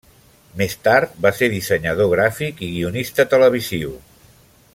[0.61, 3.97] Més tard, va ser dissenyador gràfic i guionista televisiu.